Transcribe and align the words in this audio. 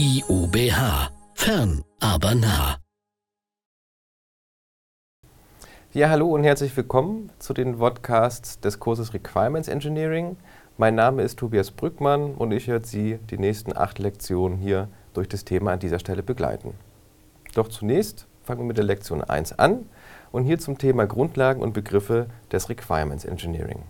IUBH. 0.00 1.10
Fern, 1.34 1.82
aber 1.98 2.36
nah. 2.36 2.76
Ja, 5.92 6.08
hallo 6.08 6.28
und 6.28 6.44
herzlich 6.44 6.76
willkommen 6.76 7.30
zu 7.40 7.52
den 7.52 7.78
Podcasts 7.78 8.60
des 8.60 8.78
Kurses 8.78 9.12
Requirements 9.12 9.66
Engineering. 9.66 10.36
Mein 10.76 10.94
Name 10.94 11.22
ist 11.22 11.40
Tobias 11.40 11.72
Brückmann 11.72 12.36
und 12.36 12.52
ich 12.52 12.68
werde 12.68 12.86
Sie 12.86 13.18
die 13.28 13.38
nächsten 13.38 13.76
acht 13.76 13.98
Lektionen 13.98 14.58
hier 14.58 14.86
durch 15.14 15.28
das 15.28 15.44
Thema 15.44 15.72
an 15.72 15.80
dieser 15.80 15.98
Stelle 15.98 16.22
begleiten. 16.22 16.74
Doch 17.54 17.66
zunächst 17.66 18.28
fangen 18.44 18.60
wir 18.60 18.66
mit 18.66 18.78
der 18.78 18.84
Lektion 18.84 19.24
1 19.24 19.58
an 19.58 19.86
und 20.30 20.44
hier 20.44 20.60
zum 20.60 20.78
Thema 20.78 21.06
Grundlagen 21.06 21.60
und 21.60 21.72
Begriffe 21.72 22.28
des 22.52 22.68
Requirements 22.68 23.24
Engineering. 23.24 23.82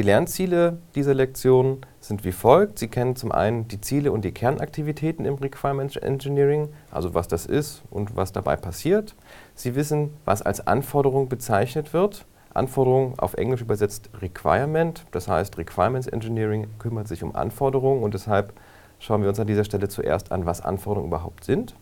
Die 0.00 0.06
Lernziele 0.06 0.78
dieser 0.94 1.12
Lektion 1.12 1.82
sind 2.00 2.24
wie 2.24 2.32
folgt. 2.32 2.78
Sie 2.78 2.88
kennen 2.88 3.16
zum 3.16 3.32
einen 3.32 3.68
die 3.68 3.82
Ziele 3.82 4.12
und 4.12 4.24
die 4.24 4.32
Kernaktivitäten 4.32 5.26
im 5.26 5.34
Requirements 5.34 5.96
Engineering, 5.96 6.70
also 6.90 7.12
was 7.12 7.28
das 7.28 7.44
ist 7.44 7.82
und 7.90 8.16
was 8.16 8.32
dabei 8.32 8.56
passiert. 8.56 9.14
Sie 9.54 9.74
wissen, 9.74 10.16
was 10.24 10.40
als 10.40 10.66
Anforderung 10.66 11.28
bezeichnet 11.28 11.92
wird. 11.92 12.24
Anforderung 12.54 13.18
auf 13.18 13.34
Englisch 13.34 13.60
übersetzt 13.60 14.08
Requirement, 14.22 15.04
das 15.10 15.28
heißt 15.28 15.58
Requirements 15.58 16.06
Engineering 16.06 16.68
kümmert 16.78 17.06
sich 17.06 17.22
um 17.22 17.36
Anforderungen 17.36 18.02
und 18.02 18.14
deshalb 18.14 18.54
schauen 19.00 19.20
wir 19.20 19.28
uns 19.28 19.38
an 19.38 19.48
dieser 19.48 19.64
Stelle 19.64 19.88
zuerst 19.88 20.32
an, 20.32 20.46
was 20.46 20.62
Anforderungen 20.62 21.10
überhaupt 21.10 21.44
sind. 21.44 21.74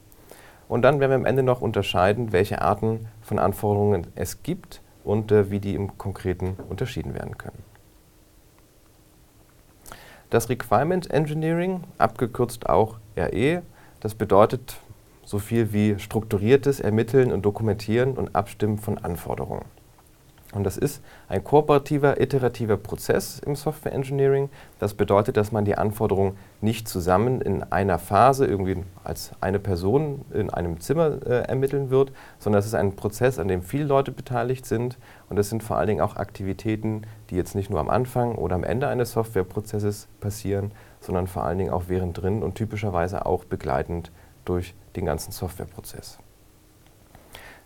Und 0.66 0.82
dann 0.82 0.98
werden 0.98 1.12
wir 1.12 1.16
am 1.19 1.24
Ende 1.24 1.45
noch 1.45 1.60
unterscheiden, 1.60 2.32
welche 2.32 2.62
Arten 2.62 3.07
von 3.23 3.38
Anforderungen 3.38 4.09
es 4.16 4.43
gibt 4.43 4.82
und 5.05 5.30
äh, 5.30 5.52
wie 5.52 5.60
die 5.60 5.77
im 5.77 5.96
Konkreten 5.98 6.57
unterschieden 6.69 7.15
werden 7.15 7.38
können. 7.38 7.77
Das 10.30 10.50
Requirement 10.50 11.10
Engineering, 11.10 11.84
abgekürzt 11.96 12.68
auch 12.68 12.98
RE, 13.16 13.62
das 14.01 14.15
bedeutet 14.15 14.76
so 15.24 15.38
viel 15.38 15.73
wie 15.73 15.98
strukturiertes 15.98 16.80
Ermitteln 16.80 17.32
und 17.32 17.43
Dokumentieren 17.43 18.12
und 18.12 18.35
Abstimmen 18.35 18.79
von 18.79 18.98
Anforderungen. 18.98 19.65
Und 20.52 20.65
das 20.65 20.79
ist 20.79 21.02
ein 21.29 21.45
kooperativer, 21.45 22.20
iterativer 22.20 22.79
Prozess 22.79 23.38
im 23.38 23.54
Software 23.54 23.93
Engineering. 23.93 24.48
Das 24.79 24.95
bedeutet, 24.95 25.37
dass 25.37 25.52
man 25.52 25.66
die 25.66 25.76
Anforderungen 25.76 26.38
nicht 26.63 26.88
zusammen 26.88 27.42
in 27.42 27.63
einer 27.65 27.98
Phase 27.98 28.46
irgendwie 28.46 28.82
als 29.04 29.32
eine 29.42 29.59
Person 29.59 30.24
in 30.32 30.48
einem 30.48 30.80
Zimmer 30.80 31.18
äh, 31.26 31.42
ermitteln 31.42 31.90
wird, 31.90 32.13
sondern 32.38 32.60
es 32.60 32.66
ist 32.66 32.74
ein 32.74 32.96
Prozess, 32.96 33.38
an 33.38 33.48
dem 33.48 33.63
viele 33.63 33.85
Leute 33.85 34.10
beteiligt 34.10 34.65
sind. 34.65 34.96
Und 35.29 35.38
es 35.38 35.51
sind 35.51 35.62
vor 35.62 35.76
allen 35.76 35.88
Dingen 35.88 36.01
auch 36.01 36.16
Aktivitäten, 36.16 37.02
die 37.30 37.37
jetzt 37.37 37.54
nicht 37.54 37.71
nur 37.71 37.80
am 37.80 37.90
Anfang 37.90 38.34
oder 38.34 38.54
am 38.54 38.65
Ende 38.65 38.88
eines 38.88 39.12
Softwareprozesses 39.12 40.09
passieren, 40.20 40.73
sondern 41.01 41.26
vor 41.26 41.45
allen 41.45 41.59
Dingen 41.59 41.70
auch 41.70 41.88
währendrin 41.88 42.43
und 42.43 42.54
typischerweise 42.54 43.26
auch 43.26 43.45
begleitend 43.45 44.10
durch 44.45 44.74
den 44.96 45.04
ganzen 45.04 45.32
Softwareprozess. 45.32 46.18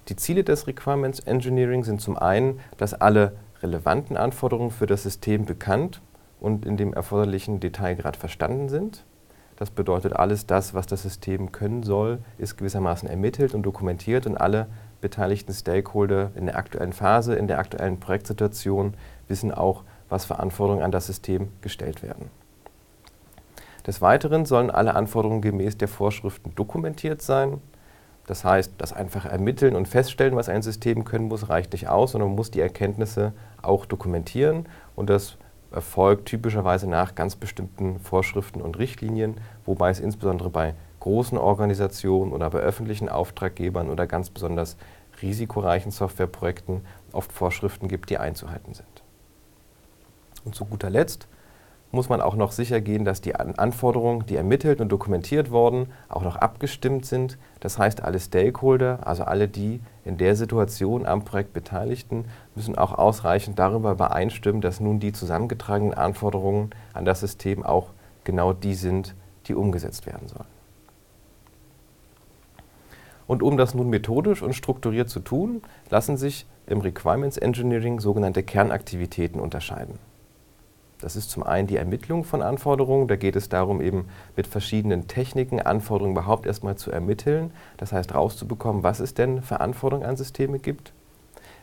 Die 0.09 0.17
Ziele 0.17 0.43
des 0.43 0.67
Requirements 0.67 1.21
Engineering 1.21 1.85
sind 1.85 2.01
zum 2.01 2.19
einen, 2.19 2.59
dass 2.77 2.95
alle 2.95 3.35
relevanten 3.63 4.17
Anforderungen 4.17 4.73
für 4.73 4.87
das 4.87 5.05
System 5.05 5.45
bekannt 5.45 6.01
und 6.41 6.67
in 6.67 6.77
dem 6.77 6.93
erforderlichen 6.93 7.61
Detailgrad 7.61 8.17
verstanden 8.17 8.69
sind. 8.69 9.05
Das 9.57 9.71
bedeutet, 9.71 10.15
alles 10.15 10.47
das, 10.47 10.75
was 10.75 10.89
das 10.89 11.03
System 11.03 11.53
können 11.53 11.85
soll, 11.85 12.19
ist 12.37 12.57
gewissermaßen 12.57 13.09
ermittelt 13.09 13.55
und 13.55 13.63
dokumentiert 13.63 14.27
und 14.27 14.37
alle 14.37 14.67
beteiligten 15.03 15.53
Stakeholder 15.53 16.31
in 16.35 16.47
der 16.47 16.57
aktuellen 16.57 16.95
Phase, 16.95 17.35
in 17.35 17.49
der 17.49 17.59
aktuellen 17.59 18.01
Projektsituation 18.01 18.95
wissen 19.29 19.53
auch, 19.53 19.83
was 20.09 20.25
für 20.25 20.39
Anforderungen 20.39 20.83
an 20.83 20.93
das 20.93 21.07
System 21.07 21.49
gestellt 21.61 22.03
werden. 22.03 22.31
Des 23.87 24.01
Weiteren 24.01 24.47
sollen 24.47 24.71
alle 24.71 24.95
Anforderungen 24.95 25.43
gemäß 25.43 25.77
der 25.77 25.89
Vorschriften 25.89 26.55
dokumentiert 26.55 27.21
sein. 27.21 27.61
Das 28.27 28.45
heißt, 28.45 28.75
das 28.79 28.93
einfach 28.93 29.27
ermitteln 29.27 29.75
und 29.75 29.89
feststellen, 29.89 30.37
was 30.37 30.49
ein 30.49 30.63
System 30.63 31.05
können 31.05 31.27
muss, 31.27 31.49
reicht 31.49 31.73
nicht 31.73 31.89
aus, 31.89 32.13
sondern 32.13 32.31
man 32.31 32.37
muss 32.37 32.53
die 32.53 32.61
Erkenntnisse 32.61 33.33
auch 33.61 33.85
dokumentieren. 33.85 34.67
Und 34.95 35.11
das 35.11 35.37
erfolgt 35.73 36.27
typischerweise 36.27 36.89
nach 36.89 37.15
ganz 37.15 37.35
bestimmten 37.35 37.99
Vorschriften 37.99 38.61
und 38.61 38.79
Richtlinien, 38.79 39.37
wobei 39.65 39.91
es 39.91 39.99
insbesondere 39.99 40.51
bei 40.51 40.75
großen 41.01 41.37
Organisationen 41.37 42.33
oder 42.33 42.51
bei 42.51 42.61
öffentlichen 42.61 43.09
Auftraggebern 43.09 43.91
oder 43.91 44.07
ganz 44.07 44.31
besonders 44.31 44.77
risikoreichen 45.23 45.91
Softwareprojekten 45.91 46.83
oft 47.13 47.33
Vorschriften 47.33 47.89
gibt, 47.89 48.11
die 48.11 48.19
einzuhalten 48.19 48.75
sind. 48.75 49.03
Und 50.45 50.55
zu 50.55 50.65
guter 50.65 50.91
Letzt 50.91 51.29
muss 51.93 52.09
man 52.09 52.23
auch 52.23 52.37
noch 52.37 52.53
sicher 52.53 52.81
gehen, 52.81 53.05
dass 53.05 53.21
die 53.21 53.37
Anforderungen, 53.37 54.25
die 54.25 54.37
ermittelt 54.37 54.81
und 54.81 54.89
dokumentiert 54.91 55.51
wurden, 55.51 55.89
auch 56.09 56.23
noch 56.23 56.37
abgestimmt 56.37 57.05
sind. 57.05 57.37
Das 57.61 57.79
heißt, 57.79 58.03
alle 58.03 58.19
Stakeholder, 58.19 59.07
also 59.07 59.25
alle, 59.25 59.47
die 59.47 59.81
in 60.05 60.17
der 60.17 60.35
Situation 60.35 61.05
am 61.05 61.25
Projekt 61.25 61.53
Beteiligten, 61.53 62.25
müssen 62.55 62.77
auch 62.77 62.93
ausreichend 62.93 63.59
darüber 63.59 63.93
übereinstimmen, 63.93 64.63
dass 64.63 64.81
nun 64.81 65.01
die 65.01 65.13
zusammengetragenen 65.13 65.93
Anforderungen 65.93 66.71
an 66.95 67.05
das 67.05 67.21
System 67.21 67.63
auch 67.63 67.91
genau 68.25 68.55
die 68.55 68.75
sind, 68.75 69.15
die 69.47 69.55
umgesetzt 69.55 70.07
werden 70.07 70.29
sollen. 70.29 70.62
Und 73.27 73.43
um 73.43 73.57
das 73.57 73.75
nun 73.75 73.89
methodisch 73.91 74.43
und 74.43 74.55
strukturiert 74.55 75.09
zu 75.09 75.21
tun, 75.21 75.63
lassen 75.91 76.17
sich 76.17 76.47
im 76.67 76.81
Requirements 76.81 77.37
Engineering 77.37 78.01
sogenannte 78.01 78.43
Kernaktivitäten 78.43 79.41
unterscheiden. 79.41 79.99
Das 81.03 81.17
ist 81.17 81.31
zum 81.31 81.43
einen 81.43 81.67
die 81.67 81.77
Ermittlung 81.77 82.23
von 82.23 82.43
Anforderungen. 82.43 83.09
Da 83.09 83.17
geht 83.17 83.35
es 83.35 83.49
darum, 83.49 83.81
eben 83.81 84.07
mit 84.37 84.47
verschiedenen 84.47 85.09
Techniken 85.09 85.61
Anforderungen 85.61 86.15
überhaupt 86.17 86.47
erstmal 86.47 86.77
zu 86.77 86.93
ermitteln. 86.93 87.53
Das 87.77 87.93
heißt, 87.93 88.15
rauszubekommen, 88.15 88.85
was 88.85 89.01
es 89.01 89.13
denn 89.13 89.43
für 89.43 89.61
Anforderungen 89.61 90.07
an 90.07 90.17
Systeme 90.17 90.61
gibt. 90.61 90.93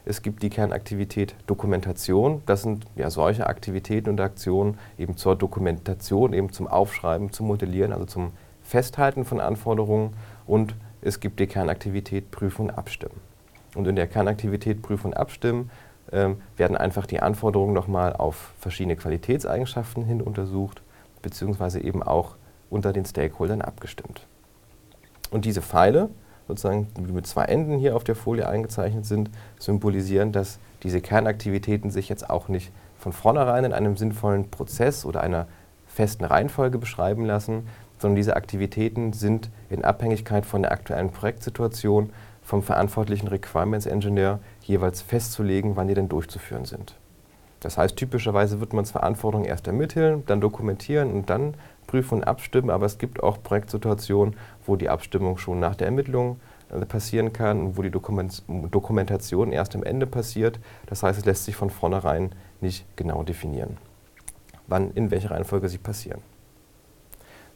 Es 0.04 0.22
gibt 0.22 0.44
die 0.44 0.50
Kernaktivität 0.50 1.36
Dokumentation. 1.48 2.42
Das 2.48 2.64
sind 2.64 2.86
ja 2.96 3.10
solche 3.10 3.48
Aktivitäten 3.48 4.10
und 4.10 4.20
Aktionen 4.20 4.78
eben 4.98 5.16
zur 5.16 5.38
Dokumentation, 5.38 6.34
eben 6.34 6.52
zum 6.52 6.68
Aufschreiben, 6.68 7.32
zum 7.32 7.48
Modellieren, 7.48 7.94
also 7.94 8.06
zum 8.06 8.32
Festhalten 8.62 9.24
von 9.24 9.40
Anforderungen. 9.40 10.14
Und 10.46 10.76
es 11.02 11.20
gibt 11.20 11.40
die 11.40 11.48
Kernaktivität 11.48 12.32
Prüfen 12.32 12.70
und 12.70 12.72
Abstimmen. 12.72 13.20
Und 13.76 13.88
in 13.88 13.96
der 13.96 14.08
Kernaktivität 14.08 14.82
Prüfen 14.82 15.08
und 15.08 15.18
Abstimmen 15.18 15.70
ähm, 16.12 16.42
werden 16.58 16.76
einfach 16.76 17.06
die 17.06 17.20
Anforderungen 17.20 17.74
nochmal 17.74 18.14
auf 18.14 18.54
verschiedene 18.60 18.96
Qualitätseigenschaften 18.96 20.04
hin 20.04 20.22
untersucht, 20.22 20.82
beziehungsweise 21.22 21.82
eben 21.82 22.04
auch 22.04 22.36
unter 22.70 22.94
den 22.94 23.06
Stakeholdern 23.06 23.62
abgestimmt. 23.62 24.26
Und 25.32 25.46
diese 25.46 25.62
Pfeile, 25.62 26.10
sozusagen, 26.48 26.88
die 26.98 27.12
mit 27.12 27.28
zwei 27.28 27.46
Enden 27.46 27.78
hier 27.78 27.96
auf 27.96 28.04
der 28.04 28.16
Folie 28.16 28.48
eingezeichnet 28.48 29.06
sind, 29.06 29.30
symbolisieren, 29.60 30.32
dass 30.32 30.60
diese 30.84 31.02
Kernaktivitäten 31.02 31.92
sich 31.92 32.10
jetzt 32.10 32.30
auch 32.30 32.48
nicht 32.48 32.72
von 32.98 33.14
vornherein 33.14 33.66
in 33.66 33.74
einem 33.74 33.98
sinnvollen 33.98 34.50
Prozess 34.50 35.06
oder 35.06 35.22
einer 35.22 35.48
festen 35.88 36.26
Reihenfolge 36.26 36.78
beschreiben 36.78 37.26
lassen, 37.26 37.68
sondern 38.00 38.16
diese 38.16 38.36
Aktivitäten 38.36 39.14
sind 39.14 39.50
in 39.70 39.86
Abhängigkeit 39.86 40.46
von 40.46 40.64
der 40.64 40.72
aktuellen 40.72 41.12
Projektsituation 41.12 42.12
vom 42.42 42.64
verantwortlichen 42.64 43.28
Requirements 43.28 43.86
Engineer 43.86 44.40
jeweils 44.64 45.02
festzulegen, 45.02 45.76
wann 45.76 45.88
die 45.88 45.94
denn 45.94 46.10
durchzuführen 46.10 46.66
sind. 46.66 46.96
Das 47.60 47.78
heißt, 47.78 47.98
typischerweise 47.98 48.60
wird 48.60 48.74
man 48.74 48.86
Anforderungen 48.94 49.48
erst 49.48 49.68
ermitteln, 49.68 50.24
dann 50.26 50.42
dokumentieren 50.42 51.12
und 51.12 51.30
dann 51.30 51.54
prüfen 51.88 52.20
und 52.20 52.24
abstimmen, 52.24 52.70
aber 52.70 52.86
es 52.86 52.98
gibt 52.98 53.22
auch 53.22 53.42
Projektsituationen, 53.44 54.36
wo 54.66 54.76
die 54.76 54.90
Abstimmung 54.90 55.38
schon 55.38 55.60
nach 55.60 55.76
der 55.76 55.88
Ermittlung 55.88 56.40
äh, 56.70 56.86
passieren 56.86 57.34
kann 57.34 57.62
und 57.62 57.78
wo 57.78 57.82
die 57.82 57.90
Dokument 57.90 58.44
Dokumentation 58.48 59.52
erst 59.52 59.76
am 59.76 59.84
Ende 59.84 60.08
passiert. 60.08 60.60
Das 60.86 61.04
heißt, 61.04 61.20
es 61.20 61.26
lässt 61.26 61.46
sich 61.46 61.56
von 61.56 61.70
vornherein 61.70 62.32
nicht 62.62 62.86
genau 62.96 63.24
definieren, 63.24 63.78
wann 64.68 64.92
in 64.92 65.12
welcher 65.12 65.32
Reihenfolge 65.32 65.68
sie 65.68 65.80
passieren. 65.80 66.22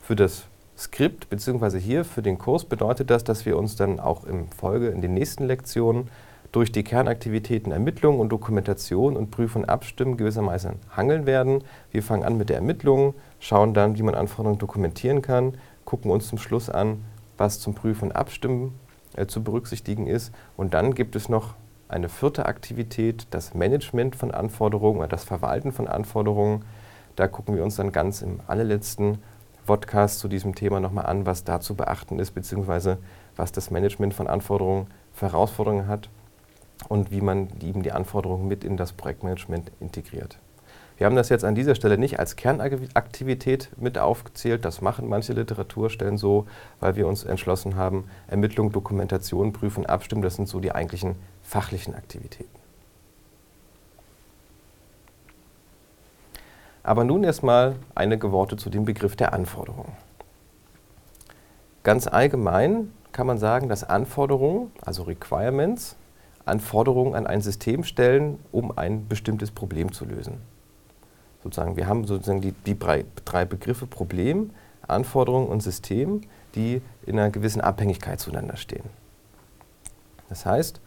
Für 0.04 0.18
das 0.18 0.48
Skript 0.78 1.30
bzw. 1.30 1.80
hier 1.80 2.04
für 2.04 2.22
den 2.22 2.38
Kurs 2.38 2.66
bedeutet 2.66 3.10
das, 3.10 3.24
dass 3.24 3.46
wir 3.46 3.56
uns 3.56 3.78
dann 3.78 4.02
auch 4.02 4.26
im 4.26 4.50
Folge 4.50 4.90
in 4.90 5.02
den 5.02 5.14
nächsten 5.14 5.46
Lektionen 5.46 6.10
durch 6.52 6.74
die 6.74 6.84
Kernaktivitäten 6.84 7.72
Ermittlung 7.72 8.20
und 8.20 8.28
Dokumentation 8.28 9.16
und 9.16 9.32
Prüfen 9.32 9.62
und 9.62 9.70
Abstimmen 9.70 10.18
gewissermaßen 10.18 10.74
hangeln 10.94 11.26
werden. 11.26 11.64
Wir 11.92 12.04
fangen 12.04 12.26
an 12.26 12.38
mit 12.38 12.50
der 12.50 12.58
Ermittlung, 12.58 13.14
schauen 13.40 13.74
dann, 13.74 13.98
wie 13.98 14.04
man 14.04 14.14
Anforderungen 14.14 14.60
dokumentieren 14.60 15.22
kann, 15.22 15.54
gucken 15.86 16.12
uns 16.12 16.28
zum 16.28 16.38
Schluss 16.38 16.70
an, 16.70 17.06
was 17.38 17.62
zum 17.62 17.74
Prüfen 17.74 18.10
und 18.10 18.16
Abstimmen 18.18 18.78
äh, 19.16 19.26
zu 19.26 19.42
berücksichtigen 19.42 20.08
ist. 20.08 20.34
Und 20.58 20.74
dann 20.74 20.96
gibt 20.96 21.16
es 21.16 21.30
noch 21.30 21.54
eine 21.88 22.10
vierte 22.10 22.46
Aktivität, 22.46 23.28
das 23.32 23.54
Management 23.54 24.18
von 24.18 24.32
Anforderungen 24.32 25.00
oder 25.00 25.08
das 25.08 25.24
Verwalten 25.24 25.72
von 25.72 25.88
Anforderungen. 25.88 26.66
Da 27.16 27.30
gucken 27.30 27.56
wir 27.56 27.64
uns 27.64 27.78
dann 27.78 27.94
ganz 27.94 28.22
im 28.22 28.42
allerletzten 28.48 29.20
Podcast 29.66 30.20
zu 30.20 30.28
diesem 30.28 30.56
Thema 30.56 30.80
nochmal 30.80 31.06
an, 31.06 31.26
was 31.26 31.44
da 31.44 31.60
zu 31.60 31.76
beachten 31.76 32.20
ist, 32.20 32.32
beziehungsweise 32.32 32.98
was 33.36 33.52
das 33.52 33.72
Management 33.72 34.14
von 34.14 34.28
Anforderungen 34.28 34.88
für 35.14 35.28
Herausforderungen 35.28 35.88
hat 35.88 36.10
und 36.90 37.12
wie 37.12 37.22
man 37.22 37.48
eben 37.62 37.84
die 37.84 37.92
Anforderungen 37.92 38.48
mit 38.48 38.64
in 38.64 38.78
das 38.78 38.94
Projektmanagement 38.94 39.72
integriert. 39.80 40.40
Wir 40.98 41.08
haben 41.08 41.16
das 41.16 41.30
jetzt 41.30 41.44
an 41.44 41.56
dieser 41.56 41.76
Stelle 41.76 41.98
nicht 41.98 42.20
als 42.20 42.36
Kernaktivität 42.36 43.70
mit 43.78 43.98
aufgezählt. 43.98 44.64
Das 44.64 44.82
machen 44.82 45.10
manche 45.10 45.34
Literaturstellen 45.34 46.18
so, 46.18 46.46
weil 46.80 46.96
wir 46.96 47.08
uns 47.08 47.24
entschlossen 47.24 47.76
haben, 47.76 48.06
Ermittlung, 48.28 48.72
Dokumentation, 48.72 49.54
Prüfen, 49.54 49.86
Abstimmen, 49.86 50.22
das 50.22 50.36
sind 50.36 50.48
so 50.48 50.60
die 50.60 50.72
eigentlichen 50.72 51.16
fachlichen 51.42 51.96
Aktivitäten. 51.96 52.63
Aber 56.84 57.06
nun 57.06 57.24
erstmal 57.24 57.76
einige 57.96 58.32
Worte 58.32 58.58
zu 58.58 58.70
dem 58.70 58.86
Begriff 58.86 59.16
der 59.16 59.34
Anforderungen. 59.34 59.94
Ganz 61.84 62.08
allgemein 62.08 62.92
kann 63.14 63.28
man 63.28 63.38
sagen, 63.38 63.70
dass 63.70 63.84
Anforderungen, 63.84 64.72
also 64.82 65.04
Requirements, 65.04 65.96
Anforderungen 66.46 67.16
an 67.16 67.26
ein 67.26 67.42
System 67.42 67.84
stellen, 67.84 68.38
um 68.52 68.78
ein 68.78 69.08
bestimmtes 69.08 69.52
Problem 69.52 69.94
zu 69.94 70.06
lösen. 70.06 70.42
Sozusagen, 71.42 71.78
wir 71.78 71.88
haben 71.88 72.06
sozusagen 72.06 72.42
die, 72.42 72.54
die 72.66 72.78
drei 72.80 73.46
Begriffe 73.46 73.86
Problem, 73.86 74.52
Anforderung 74.88 75.48
und 75.48 75.62
System, 75.62 76.22
die 76.56 76.82
in 77.06 77.18
einer 77.18 77.30
gewissen 77.30 77.62
Abhängigkeit 77.62 78.20
zueinander 78.20 78.58
stehen. 78.58 78.86
Das 80.30 80.46
heißt, 80.46 80.82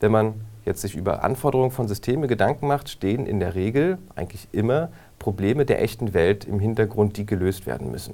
wenn 0.00 0.12
man 0.12 0.34
jetzt 0.64 0.82
sich 0.82 0.94
über 0.94 1.22
Anforderungen 1.24 1.70
von 1.70 1.88
Systemen 1.88 2.28
Gedanken 2.28 2.66
macht, 2.66 2.88
stehen 2.88 3.26
in 3.26 3.40
der 3.40 3.54
Regel 3.54 3.98
eigentlich 4.14 4.48
immer 4.52 4.90
Probleme 5.24 5.64
der 5.64 5.80
echten 5.80 6.12
Welt 6.12 6.44
im 6.44 6.60
Hintergrund, 6.60 7.16
die 7.16 7.24
gelöst 7.24 7.64
werden 7.64 7.90
müssen. 7.90 8.12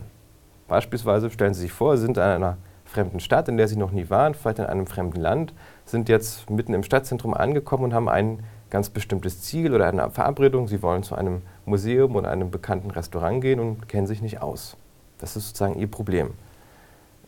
Beispielsweise 0.68 1.28
stellen 1.28 1.54
Sie 1.54 1.62
sich 1.62 1.72
vor, 1.72 1.96
Sie 1.96 2.04
sind 2.04 2.18
in 2.18 2.22
einer 2.22 2.56
fremden 2.84 3.18
Stadt, 3.18 3.48
in 3.48 3.56
der 3.56 3.66
Sie 3.66 3.74
noch 3.74 3.90
nie 3.90 4.08
waren, 4.10 4.34
vielleicht 4.34 4.60
in 4.60 4.66
einem 4.66 4.86
fremden 4.86 5.20
Land, 5.20 5.52
sind 5.84 6.08
jetzt 6.08 6.48
mitten 6.50 6.72
im 6.72 6.84
Stadtzentrum 6.84 7.34
angekommen 7.34 7.82
und 7.82 7.94
haben 7.94 8.08
ein 8.08 8.38
ganz 8.70 8.90
bestimmtes 8.90 9.42
Ziel 9.42 9.74
oder 9.74 9.88
eine 9.88 10.08
Verabredung. 10.12 10.68
Sie 10.68 10.84
wollen 10.84 11.02
zu 11.02 11.16
einem 11.16 11.42
Museum 11.64 12.14
oder 12.14 12.30
einem 12.30 12.52
bekannten 12.52 12.92
Restaurant 12.92 13.40
gehen 13.42 13.58
und 13.58 13.88
kennen 13.88 14.06
sich 14.06 14.22
nicht 14.22 14.40
aus. 14.40 14.76
Das 15.18 15.34
ist 15.34 15.48
sozusagen 15.48 15.80
Ihr 15.80 15.90
Problem. 15.90 16.30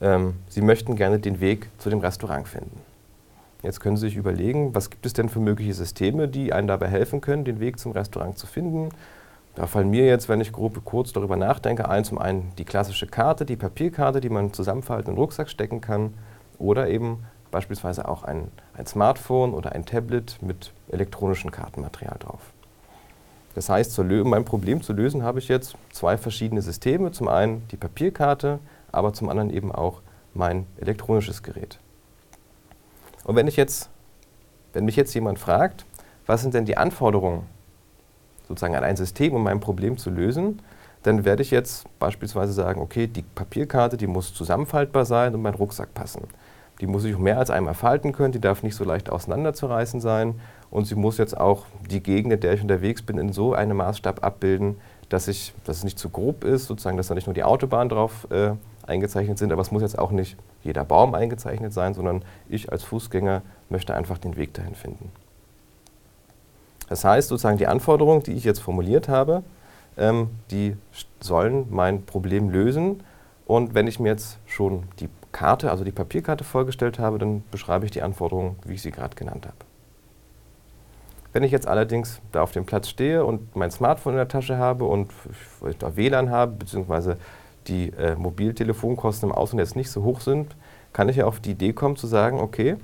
Ähm, 0.01 0.35
Sie 0.49 0.63
möchten 0.63 0.95
gerne 0.95 1.19
den 1.19 1.41
Weg 1.41 1.69
zu 1.79 1.91
dem 1.91 1.99
Restaurant 1.99 2.47
finden. 2.47 2.81
Jetzt 3.65 3.81
können 3.81 3.97
Sie 3.97 4.07
sich 4.07 4.17
überlegen, 4.17 4.77
was 4.77 4.91
gibt 4.91 5.07
es 5.07 5.13
denn 5.13 5.29
für 5.29 5.41
mögliche 5.41 5.75
Systeme, 5.75 6.29
die 6.29 6.53
einen 6.53 6.69
dabei 6.69 6.87
helfen 6.87 7.21
können, 7.21 7.45
den 7.45 7.59
Weg 7.59 7.81
zum 7.81 7.91
Restaurant 7.91 8.39
zu 8.39 8.47
finden. 8.47 8.91
Da 9.55 9.67
fallen 9.67 9.91
mir 9.91 10.07
jetzt, 10.07 10.29
wenn 10.29 10.41
ich 10.41 10.53
grob 10.53 10.83
kurz 10.85 11.13
darüber 11.13 11.37
nachdenke, 11.37 11.89
ein 11.89 12.05
zum 12.05 12.19
einen 12.19 12.53
die 12.57 12.65
klassische 12.65 13.07
Karte, 13.07 13.45
die 13.45 13.57
Papierkarte, 13.57 14.21
die 14.21 14.31
man 14.31 14.53
zusammenfalten 14.53 15.11
in 15.11 15.15
den 15.15 15.21
Rucksack 15.21 15.51
stecken 15.51 15.81
kann, 15.81 16.15
oder 16.59 16.89
eben 16.89 17.25
beispielsweise 17.51 18.09
auch 18.09 18.23
ein, 18.23 18.51
ein 18.75 18.87
Smartphone 18.87 19.53
oder 19.53 19.73
ein 19.73 19.85
Tablet 19.85 20.39
mit 20.41 20.73
elektronischem 20.89 21.51
Kartenmaterial 21.51 22.17
drauf. 22.19 22.41
Das 23.55 23.69
heißt, 23.69 23.99
um 23.99 24.31
mein 24.31 24.45
Problem 24.45 24.83
zu 24.83 24.95
lösen, 24.95 25.23
habe 25.23 25.39
ich 25.39 25.49
jetzt 25.49 25.77
zwei 25.91 26.17
verschiedene 26.17 26.63
Systeme. 26.63 27.13
Zum 27.13 27.29
einen 27.29 27.69
die 27.69 27.77
Papierkarte, 27.77 28.59
aber 28.91 29.13
zum 29.13 29.29
anderen 29.29 29.51
eben 29.51 29.71
auch 29.71 30.01
mein 30.33 30.67
elektronisches 30.79 31.43
Gerät. 31.43 31.79
Und 33.25 33.37
wenn 33.37 33.47
ich 33.47 33.57
jetzt, 33.57 33.91
wenn 34.73 34.87
mich 34.87 34.97
jetzt 34.97 35.13
jemand 35.15 35.39
fragt, 35.39 35.85
was 36.27 36.41
sind 36.41 36.55
denn 36.55 36.65
die 36.65 36.79
Anforderungen 36.79 37.47
sozusagen 38.49 38.77
an 38.77 38.85
ein 38.85 38.97
System, 38.97 39.35
um 39.35 39.43
mein 39.43 39.61
Problem 39.61 39.99
zu 39.99 40.11
lösen, 40.11 40.61
dann 41.03 41.25
werde 41.25 41.43
ich 41.43 41.51
jetzt 41.51 41.87
beispielsweise 41.99 42.53
sagen, 42.53 42.81
okay, 42.81 43.07
die 43.07 43.23
Papierkarte, 43.23 43.97
die 43.97 44.07
muss 44.07 44.35
zusammenfaltbar 44.35 45.05
sein 45.05 45.35
und 45.35 45.43
mein 45.43 45.55
Rucksack 45.55 45.95
passen. 45.95 46.23
Die 46.81 46.87
muss 46.87 47.03
sich 47.03 47.19
mehr 47.19 47.39
als 47.39 47.51
einmal 47.51 47.75
falten 47.75 48.13
können, 48.13 48.33
die 48.33 48.41
darf 48.41 48.63
nicht 48.63 48.75
so 48.75 48.85
leicht 48.85 49.11
auseinanderzureißen 49.11 50.01
sein 50.01 50.41
und 50.71 50.87
sie 50.87 50.95
muss 50.95 51.19
jetzt 51.19 51.39
auch 51.39 51.67
die 51.91 52.03
Gegend, 52.03 52.33
in 52.33 52.41
der 52.41 52.55
ich 52.55 52.63
unterwegs 52.63 53.03
bin, 53.03 53.19
in 53.19 53.33
so 53.33 53.53
einem 53.55 53.77
Maßstab 53.77 54.25
abbilden, 54.25 54.77
dass, 55.09 55.29
ich, 55.29 55.53
dass 55.65 55.79
es 55.79 55.85
nicht 55.85 55.99
zu 55.99 56.09
grob 56.09 56.45
ist, 56.45 56.67
sozusagen, 56.67 56.97
dass 56.97 57.09
da 57.09 57.15
nicht 57.15 57.27
nur 57.27 57.35
die 57.35 57.45
Autobahn 57.45 57.89
drauf 57.89 58.27
äh, 58.31 58.53
eingezeichnet 58.87 59.39
sind, 59.39 59.53
aber 59.53 59.63
es 59.63 59.71
muss 59.71 59.83
jetzt 59.83 59.99
auch 59.99 60.11
nicht 60.11 60.37
jeder 60.63 60.85
Baum 60.85 61.15
eingezeichnet 61.15 61.73
sein, 61.73 61.95
sondern 61.95 62.25
ich 62.49 62.73
als 62.73 62.83
Fußgänger 62.85 63.43
möchte 63.69 63.95
einfach 63.95 64.19
den 64.19 64.37
Weg 64.37 64.55
dahin 64.55 64.75
finden. 64.75 65.11
Das 66.93 67.07
heißt 67.07 67.29
sozusagen, 67.31 67.57
die 67.57 67.67
Anforderungen, 67.67 68.23
die 68.23 68.33
ich 68.33 68.45
jetzt 68.45 68.61
formuliert 68.61 69.09
habe, 69.09 69.43
ähm, 69.97 70.29
die 70.51 70.77
sollen 71.21 71.65
mein 71.71 72.05
Problem 72.05 72.51
lösen. 72.51 73.03
Und 73.47 73.75
wenn 73.75 73.87
ich 73.87 73.99
mir 73.99 74.11
jetzt 74.11 74.37
schon 74.45 74.83
die 75.01 75.09
Karte, 75.33 75.71
also 75.71 75.85
die 75.85 75.91
Papierkarte 75.91 76.45
vorgestellt 76.45 76.99
habe, 76.99 77.17
dann 77.17 77.45
beschreibe 77.51 77.87
ich 77.87 77.93
die 77.93 78.03
Anforderungen, 78.03 78.57
wie 78.67 78.75
ich 78.75 78.83
sie 78.83 78.91
gerade 78.91 79.17
genannt 79.17 79.47
habe. 79.47 79.57
Wenn 81.33 81.45
ich 81.45 81.51
jetzt 81.51 81.67
allerdings 81.67 82.21
da 82.31 82.43
auf 82.43 82.53
dem 82.53 82.67
Platz 82.67 82.91
stehe 82.91 83.25
und 83.25 83.57
mein 83.57 83.71
Smartphone 83.71 84.13
in 84.13 84.19
der 84.19 84.29
Tasche 84.29 84.59
habe 84.59 84.85
und 84.85 85.11
ich 85.71 85.79
da 85.79 85.97
WLAN 85.97 86.29
habe, 86.29 86.53
beziehungsweise 86.53 87.17
die 87.69 87.89
äh, 87.95 88.17
Mobiltelefonkosten 88.17 89.31
im 89.31 89.35
Ausland 89.35 89.77
nicht 89.77 89.91
so 89.91 90.03
hoch 90.03 90.21
sind, 90.21 90.55
kann 90.93 91.09
ich 91.09 91.17
ja 91.17 91.25
auf 91.25 91.41
die 91.41 91.53
Idee 91.53 91.73
kommen 91.73 91.97
zu 91.97 92.07
sagen, 92.07 92.39
okay, 92.39 92.77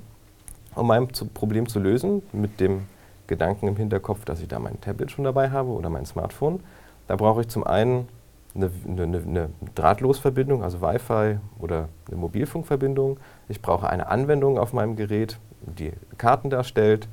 um 0.73 0.87
mein 0.87 1.09
Problem 1.35 1.67
zu 1.69 1.79
lösen, 1.79 2.23
mit 2.33 2.59
dem 2.59 2.87
Gedanken 3.29 3.67
im 3.67 3.77
Hinterkopf, 3.77 4.25
dass 4.25 4.41
ich 4.41 4.49
da 4.49 4.59
mein 4.59 4.81
Tablet 4.81 5.11
schon 5.11 5.23
dabei 5.23 5.51
habe 5.51 5.69
oder 5.69 5.89
mein 5.89 6.05
Smartphone. 6.05 6.61
Da 7.07 7.15
brauche 7.15 7.41
ich 7.41 7.47
zum 7.47 7.63
einen 7.63 8.09
eine, 8.55 8.71
eine, 8.87 9.17
eine 9.17 9.49
Drahtlosverbindung, 9.75 10.63
also 10.63 10.81
Wi-Fi 10.81 11.39
oder 11.59 11.87
eine 12.07 12.17
Mobilfunkverbindung. 12.17 13.19
Ich 13.47 13.61
brauche 13.61 13.89
eine 13.89 14.07
Anwendung 14.07 14.57
auf 14.57 14.73
meinem 14.73 14.95
Gerät, 14.95 15.39
die 15.61 15.93
Karten 16.17 16.49
darstellt. 16.49 17.07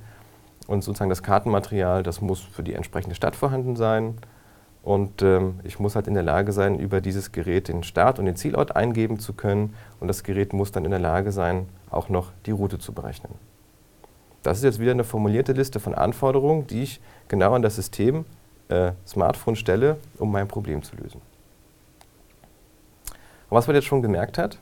Und 0.66 0.82
sozusagen 0.82 1.10
das 1.10 1.22
Kartenmaterial, 1.22 2.02
das 2.02 2.20
muss 2.20 2.40
für 2.40 2.64
die 2.64 2.74
entsprechende 2.74 3.14
Stadt 3.14 3.36
vorhanden 3.36 3.76
sein. 3.76 4.14
Und 4.82 5.22
ähm, 5.22 5.60
ich 5.64 5.78
muss 5.78 5.94
halt 5.94 6.08
in 6.08 6.14
der 6.14 6.22
Lage 6.22 6.52
sein, 6.52 6.78
über 6.78 7.00
dieses 7.00 7.32
Gerät 7.32 7.68
den 7.68 7.82
Start 7.82 8.18
und 8.18 8.24
den 8.24 8.36
Zielort 8.36 8.74
eingeben 8.74 9.18
zu 9.18 9.32
können. 9.32 9.74
Und 10.00 10.08
das 10.08 10.24
Gerät 10.24 10.52
muss 10.52 10.72
dann 10.72 10.84
in 10.84 10.90
der 10.90 11.00
Lage 11.00 11.30
sein, 11.30 11.68
auch 11.90 12.08
noch 12.08 12.32
die 12.46 12.52
Route 12.52 12.78
zu 12.78 12.92
berechnen. 12.92 13.34
Das 14.46 14.58
ist 14.58 14.62
jetzt 14.62 14.78
wieder 14.78 14.92
eine 14.92 15.02
formulierte 15.02 15.54
Liste 15.54 15.80
von 15.80 15.92
Anforderungen, 15.92 16.68
die 16.68 16.84
ich 16.84 17.00
genau 17.26 17.54
an 17.54 17.62
das 17.62 17.74
System 17.74 18.24
äh, 18.68 18.92
Smartphone 19.04 19.56
stelle, 19.56 19.96
um 20.18 20.30
mein 20.30 20.46
Problem 20.46 20.84
zu 20.84 20.94
lösen. 20.94 21.20
Und 23.50 23.56
was 23.56 23.66
man 23.66 23.74
jetzt 23.74 23.86
schon 23.86 24.02
gemerkt 24.02 24.38
hat, 24.38 24.60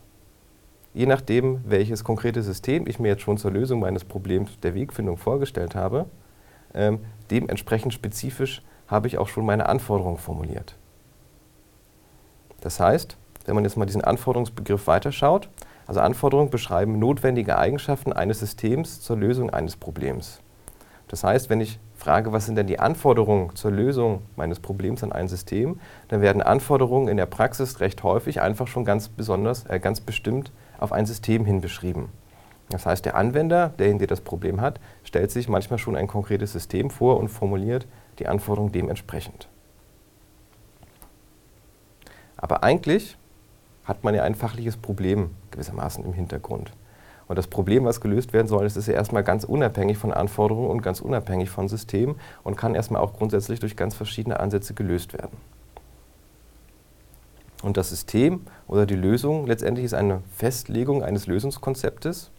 je 0.95 1.05
nachdem, 1.05 1.61
welches 1.67 2.03
konkrete 2.03 2.43
System 2.43 2.87
ich 2.87 2.99
mir 2.99 3.09
jetzt 3.09 3.21
schon 3.21 3.37
zur 3.37 3.51
Lösung 3.51 3.81
meines 3.81 4.07
Problems 4.07 4.59
der 4.63 4.75
Wegfindung 4.75 5.19
vorgestellt 5.19 5.75
habe, 5.75 6.07
ähm, 6.73 7.01
dementsprechend 7.31 7.93
spezifisch 7.93 8.63
habe 8.87 9.07
ich 9.07 9.19
auch 9.19 9.29
schon 9.29 9.45
meine 9.45 9.69
Anforderungen 9.69 10.17
formuliert. 10.17 10.77
Das 12.63 12.81
heißt, 12.81 13.19
wenn 13.45 13.55
man 13.55 13.65
jetzt 13.65 13.77
mal 13.77 13.85
diesen 13.85 14.03
Anforderungsbegriff 14.03 14.87
weiterschaut, 14.87 15.51
also 15.87 16.01
Anforderungen 16.01 16.51
beschreiben 16.51 16.99
notwendige 16.99 17.59
Eigenschaften 17.59 18.13
eines 18.13 18.41
Systems 18.41 19.01
zur 19.01 19.17
Lösung 19.17 19.51
eines 19.51 19.77
Problems. 19.77 20.41
Das 21.09 21.23
heißt, 21.25 21.51
wenn 21.51 21.61
ich 21.61 21.79
frage, 21.95 22.33
was 22.33 22.47
sind 22.47 22.57
denn 22.57 22.67
die 22.67 22.81
Anforderungen 22.81 23.55
zur 23.55 23.71
Lösung 23.71 24.23
meines 24.37 24.61
Problems 24.61 25.03
an 25.03 25.13
ein 25.13 25.29
System, 25.29 25.81
dann 26.09 26.21
werden 26.21 26.43
Anforderungen 26.43 27.09
in 27.09 27.17
der 27.17 27.27
Praxis 27.27 27.81
recht 27.81 28.03
häufig 28.03 28.41
einfach 28.41 28.67
schon 28.67 28.85
ganz 28.85 29.09
besonders, 29.09 29.67
äh, 29.67 29.79
ganz 29.79 30.01
bestimmt 30.01 30.51
auf 30.79 30.93
ein 30.93 31.07
System 31.07 31.45
hin 31.45 31.61
beschrieben. 31.61 32.11
Das 32.71 32.87
heißt, 32.87 33.05
der 33.05 33.17
Anwender, 33.17 33.71
derjenige 33.79 34.07
das 34.07 34.23
Problem 34.23 34.61
hat, 34.61 34.81
stellt 35.05 35.31
sich 35.31 35.49
manchmal 35.49 35.79
schon 35.79 35.97
ein 35.97 36.07
konkretes 36.07 36.53
System 36.53 36.91
vor 36.91 37.19
und 37.19 37.29
formuliert 37.29 37.87
die 38.19 38.27
Anforderungen 38.27 38.73
dementsprechend. 38.73 39.49
Aber 42.37 42.65
eigentlich 42.65 43.17
hat 43.85 44.05
man 44.05 44.15
ja 44.15 44.23
ein 44.23 44.35
fachliches 44.35 44.77
Problem 44.77 45.31
gewissermaßen 45.51 46.05
im 46.05 46.13
Hintergrund. 46.13 46.73
Und 47.27 47.37
das 47.37 47.47
Problem, 47.47 47.85
was 47.85 48.01
gelöst 48.01 48.33
werden 48.33 48.49
soll, 48.49 48.67
ist, 48.67 48.77
ist 48.77 48.87
ja 48.87 48.95
erstmal 48.95 49.25
ganz 49.25 49.45
unabhängig 49.45 49.97
von 49.97 50.13
Anforderungen 50.13 50.69
und 50.69 50.83
ganz 50.83 51.01
unabhängig 51.01 51.51
von 51.51 51.69
Systemen 51.69 52.17
und 52.43 52.57
kann 52.57 52.75
erstmal 52.75 53.01
auch 53.01 53.15
grundsätzlich 53.15 53.61
durch 53.61 53.77
ganz 53.77 53.95
verschiedene 53.95 54.41
Ansätze 54.41 54.75
gelöst 54.75 55.15
werden. 55.15 55.37
Und 57.63 57.79
das 57.79 57.89
System 57.89 58.43
oder 58.69 58.85
die 58.85 58.95
Lösung 58.95 59.47
letztendlich 59.47 59.87
ist 59.87 59.95
eine 59.95 60.21
Festlegung 60.37 61.03
eines 61.03 61.27
Lösungskonzeptes. 61.27 62.31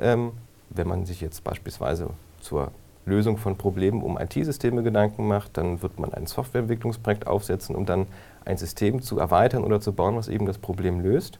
Ähm, 0.00 0.32
wenn 0.70 0.88
man 0.88 1.06
sich 1.06 1.20
jetzt 1.20 1.44
beispielsweise 1.44 2.10
zur 2.40 2.72
Lösung 3.06 3.36
von 3.36 3.56
Problemen 3.56 4.02
um 4.02 4.18
IT-Systeme 4.18 4.82
Gedanken 4.82 5.28
macht, 5.28 5.56
dann 5.56 5.80
wird 5.80 6.00
man 6.00 6.12
ein 6.12 6.26
Softwareentwicklungsprojekt 6.26 7.26
aufsetzen, 7.26 7.76
um 7.76 7.86
dann 7.86 8.06
ein 8.48 8.56
System 8.56 9.02
zu 9.02 9.18
erweitern 9.18 9.62
oder 9.62 9.80
zu 9.80 9.92
bauen, 9.92 10.16
was 10.16 10.28
eben 10.28 10.46
das 10.46 10.58
Problem 10.58 11.00
löst. 11.00 11.38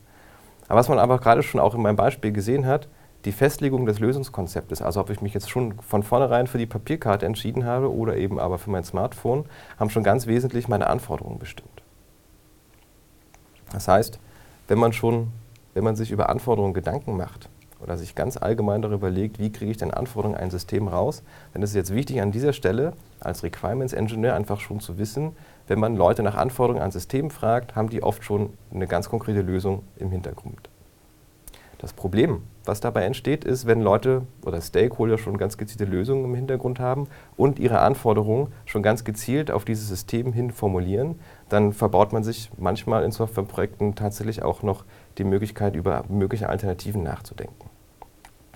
Aber 0.68 0.78
was 0.78 0.88
man 0.88 0.98
aber 0.98 1.18
gerade 1.18 1.42
schon 1.42 1.60
auch 1.60 1.74
in 1.74 1.80
meinem 1.80 1.96
Beispiel 1.96 2.32
gesehen 2.32 2.66
hat, 2.66 2.88
die 3.24 3.32
Festlegung 3.32 3.86
des 3.86 3.98
Lösungskonzeptes, 3.98 4.82
also 4.82 5.00
ob 5.00 5.10
ich 5.10 5.22
mich 5.22 5.34
jetzt 5.34 5.50
schon 5.50 5.80
von 5.80 6.02
vornherein 6.02 6.46
für 6.46 6.58
die 6.58 6.66
Papierkarte 6.66 7.26
entschieden 7.26 7.64
habe 7.64 7.92
oder 7.92 8.16
eben 8.16 8.38
aber 8.38 8.58
für 8.58 8.70
mein 8.70 8.84
Smartphone, 8.84 9.46
haben 9.78 9.90
schon 9.90 10.04
ganz 10.04 10.26
wesentlich 10.26 10.68
meine 10.68 10.86
Anforderungen 10.86 11.38
bestimmt. 11.38 11.82
Das 13.72 13.88
heißt, 13.88 14.20
wenn 14.68 14.78
man 14.78 14.92
schon, 14.92 15.28
wenn 15.74 15.84
man 15.84 15.96
sich 15.96 16.10
über 16.10 16.28
Anforderungen 16.28 16.74
Gedanken 16.74 17.16
macht 17.16 17.48
oder 17.80 17.96
sich 17.96 18.14
ganz 18.14 18.36
allgemein 18.36 18.82
darüber 18.82 19.08
überlegt, 19.08 19.38
wie 19.38 19.52
kriege 19.52 19.70
ich 19.70 19.76
denn 19.76 19.92
Anforderungen 19.92 20.36
an 20.36 20.44
ein 20.44 20.50
System 20.50 20.88
raus, 20.88 21.22
dann 21.52 21.62
ist 21.62 21.70
es 21.70 21.76
jetzt 21.76 21.94
wichtig 21.94 22.20
an 22.20 22.32
dieser 22.32 22.52
Stelle 22.52 22.92
als 23.20 23.42
Requirements 23.42 23.92
Engineer 23.92 24.34
einfach 24.34 24.60
schon 24.60 24.80
zu 24.80 24.98
wissen, 24.98 25.36
wenn 25.66 25.78
man 25.78 25.96
Leute 25.96 26.22
nach 26.22 26.34
Anforderungen 26.36 26.82
an 26.82 26.90
System 26.90 27.30
fragt, 27.30 27.76
haben 27.76 27.90
die 27.90 28.02
oft 28.02 28.24
schon 28.24 28.50
eine 28.72 28.86
ganz 28.86 29.08
konkrete 29.08 29.42
Lösung 29.42 29.82
im 29.96 30.10
Hintergrund. 30.10 30.68
Das 31.78 31.92
Problem, 31.92 32.42
was 32.64 32.80
dabei 32.80 33.04
entsteht, 33.04 33.44
ist, 33.44 33.66
wenn 33.66 33.80
Leute 33.80 34.22
oder 34.44 34.60
Stakeholder 34.60 35.16
schon 35.16 35.38
ganz 35.38 35.56
gezielte 35.56 35.84
Lösungen 35.84 36.24
im 36.24 36.34
Hintergrund 36.34 36.80
haben 36.80 37.06
und 37.36 37.60
ihre 37.60 37.78
Anforderungen 37.78 38.52
schon 38.64 38.82
ganz 38.82 39.04
gezielt 39.04 39.52
auf 39.52 39.64
dieses 39.64 39.88
System 39.88 40.32
hin 40.32 40.50
formulieren, 40.50 41.20
dann 41.48 41.72
verbaut 41.72 42.12
man 42.12 42.24
sich 42.24 42.50
manchmal 42.58 43.04
in 43.04 43.12
Softwareprojekten 43.12 43.94
tatsächlich 43.94 44.42
auch 44.42 44.64
noch 44.64 44.84
die 45.18 45.24
Möglichkeit, 45.24 45.76
über 45.76 46.04
mögliche 46.08 46.48
Alternativen 46.48 47.04
nachzudenken. 47.04 47.67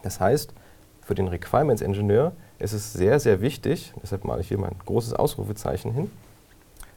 Das 0.03 0.21
heißt, 0.21 0.53
für 1.01 1.15
den 1.15 1.29
Requirements 1.29 1.83
Engineer 1.83 2.33
ist 2.59 2.73
es 2.73 2.93
sehr, 2.93 3.19
sehr 3.19 3.41
wichtig, 3.41 3.93
deshalb 4.03 4.25
male 4.25 4.41
ich 4.41 4.49
hier 4.49 4.59
mal 4.59 4.69
ein 4.69 4.79
großes 4.87 5.15
Ausrufezeichen 5.15 5.93
hin, 5.93 6.11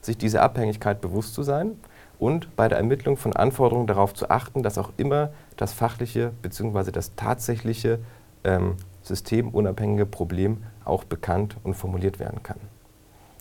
sich 0.01 0.17
diese 0.17 0.41
Abhängigkeit 0.41 1.01
bewusst 1.01 1.33
zu 1.33 1.43
sein 1.43 1.71
und 2.19 2.55
bei 2.55 2.67
der 2.67 2.77
Ermittlung 2.77 3.17
von 3.17 3.35
Anforderungen 3.35 3.87
darauf 3.87 4.13
zu 4.13 4.29
achten, 4.29 4.63
dass 4.63 4.77
auch 4.77 4.91
immer 4.97 5.31
das 5.57 5.73
fachliche 5.73 6.31
bzw. 6.41 6.91
das 6.91 7.15
tatsächliche 7.15 7.99
ähm, 8.43 8.75
systemunabhängige 9.01 10.05
Problem 10.05 10.63
auch 10.83 11.03
bekannt 11.03 11.57
und 11.63 11.73
formuliert 11.73 12.19
werden 12.19 12.43
kann. 12.43 12.59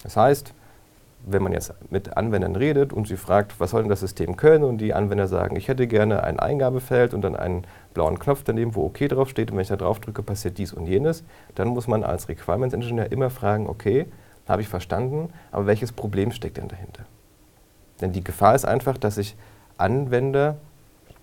Das 0.02 0.16
heißt, 0.16 0.54
wenn 1.26 1.42
man 1.42 1.52
jetzt 1.52 1.72
mit 1.90 2.16
Anwendern 2.16 2.56
redet 2.56 2.92
und 2.92 3.08
sie 3.08 3.16
fragt, 3.16 3.58
was 3.58 3.70
soll 3.70 3.82
denn 3.82 3.88
das 3.88 4.00
System 4.00 4.36
können 4.36 4.64
und 4.64 4.78
die 4.78 4.92
Anwender 4.92 5.26
sagen, 5.26 5.56
ich 5.56 5.68
hätte 5.68 5.86
gerne 5.86 6.22
ein 6.22 6.38
Eingabefeld 6.38 7.14
und 7.14 7.22
dann 7.22 7.34
einen 7.34 7.66
blauen 7.94 8.18
Knopf 8.18 8.42
daneben, 8.44 8.74
wo 8.74 8.84
OK 8.84 9.08
drauf 9.08 9.30
steht 9.30 9.50
und 9.50 9.56
wenn 9.56 9.62
ich 9.62 9.68
da 9.68 9.76
drauf 9.76 10.00
drücke, 10.00 10.22
passiert 10.22 10.58
dies 10.58 10.72
und 10.72 10.86
jenes, 10.86 11.24
dann 11.54 11.68
muss 11.68 11.88
man 11.88 12.04
als 12.04 12.28
Requirements 12.28 12.74
Engineer 12.74 13.10
immer 13.10 13.30
fragen, 13.30 13.68
okay, 13.68 14.06
habe 14.46 14.60
ich 14.60 14.68
verstanden, 14.68 15.30
aber 15.50 15.66
welches 15.66 15.92
Problem 15.92 16.30
steckt 16.30 16.58
denn 16.58 16.68
dahinter? 16.68 17.04
Denn 18.00 18.12
die 18.12 18.24
Gefahr 18.24 18.54
ist 18.54 18.66
einfach, 18.66 18.98
dass 18.98 19.14
sich 19.14 19.36
Anwender 19.78 20.56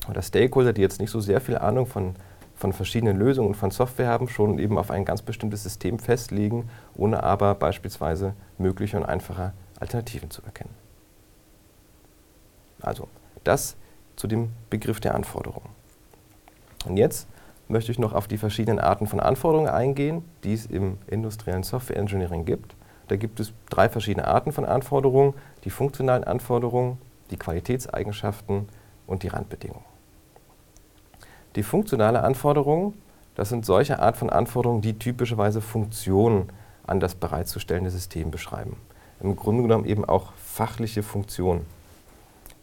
oder 0.10 0.24
Stakeholder, 0.24 0.74
die 0.74 0.82
jetzt 0.82 1.00
nicht 1.00 1.12
so 1.12 1.20
sehr 1.20 1.42
viel 1.42 1.58
Ahnung 1.58 1.86
von, 1.86 2.16
von 2.56 2.74
verschiedenen 2.74 3.18
Lösungen 3.18 3.50
und 3.50 3.56
von 3.56 3.70
Software 3.70 4.08
haben, 4.08 4.28
schon 4.28 4.58
eben 4.58 4.80
auf 4.80 4.90
ein 4.90 5.06
ganz 5.06 5.22
bestimmtes 5.22 5.62
System 5.62 6.00
festlegen, 6.00 6.70
ohne 6.96 7.22
aber 7.22 7.54
beispielsweise 7.54 8.34
mögliche 8.58 8.98
und 8.98 9.06
einfache 9.06 9.54
Alternativen 9.82 10.30
zu 10.30 10.42
erkennen. 10.44 10.74
Also, 12.82 13.08
das 13.44 13.76
zu 14.16 14.28
dem 14.28 14.52
Begriff 14.70 15.00
der 15.00 15.16
Anforderungen. 15.16 15.70
Und 16.86 16.98
jetzt 16.98 17.28
möchte 17.68 17.92
ich 17.92 18.00
noch 18.00 18.14
auf 18.14 18.28
die 18.28 18.38
verschiedenen 18.38 18.80
Arten 18.80 19.08
von 19.08 19.20
Anforderungen 19.20 19.70
eingehen, 19.70 20.24
die 20.44 20.54
es 20.54 20.66
im 20.66 20.98
industriellen 21.08 21.64
Software 21.64 21.98
Engineering 21.98 22.46
gibt. 22.46 22.76
Da 23.08 23.16
gibt 23.16 23.40
es 23.40 23.54
drei 23.70 23.90
verschiedene 23.90 24.28
Arten 24.28 24.52
von 24.52 24.66
Anforderungen, 24.66 25.34
die 25.64 25.70
funktionalen 25.70 26.24
Anforderungen, 26.24 26.98
die 27.30 27.38
Qualitätseigenschaften 27.38 28.68
und 29.08 29.24
die 29.24 29.28
Randbedingungen. 29.28 29.86
Die 31.56 31.64
funktionale 31.64 32.24
Anforderung, 32.24 32.94
das 33.36 33.50
sind 33.50 33.66
solche 33.66 34.00
Art 34.00 34.18
von 34.18 34.30
Anforderungen, 34.30 34.82
die 34.82 34.98
typischerweise 34.98 35.62
Funktionen 35.62 36.50
an 36.88 37.00
das 37.00 37.16
bereitzustellende 37.16 37.92
System 37.92 38.32
beschreiben. 38.32 38.78
Im 39.22 39.36
Grunde 39.36 39.64
genommen 39.64 39.86
eben 39.86 40.06
auch 40.06 40.34
fachliche 40.34 41.04
Funktionen. 41.04 41.66